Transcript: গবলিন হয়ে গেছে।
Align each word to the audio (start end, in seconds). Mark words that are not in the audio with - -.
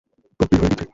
গবলিন 0.39 0.59
হয়ে 0.61 0.69
গেছে। 0.71 0.85